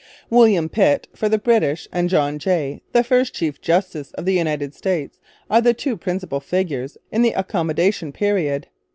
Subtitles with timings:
[0.31, 4.73] William Pitt, for the British, and John Jay, the first chief justice of the United
[4.73, 8.65] States, are the two principal figures in the Accommodation period.